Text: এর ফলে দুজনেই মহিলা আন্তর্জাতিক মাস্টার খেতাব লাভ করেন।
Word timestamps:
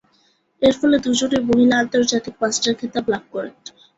এর 0.61 0.73
ফলে 0.79 0.97
দুজনেই 1.05 1.43
মহিলা 1.49 1.75
আন্তর্জাতিক 1.79 2.35
মাস্টার 2.41 2.73
খেতাব 2.79 3.05
লাভ 3.13 3.23
করেন। 3.33 3.53